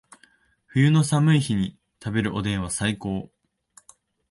[0.73, 3.29] 冬の寒い日に食べるおでんは最高